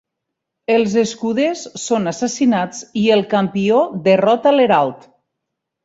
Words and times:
Els 0.75 0.95
escuders 1.01 1.61
son 1.83 2.11
assassinats 2.13 2.83
i 3.05 3.07
el 3.19 3.25
campió 3.37 3.87
derrota 4.11 4.59
l'herald. 4.59 5.11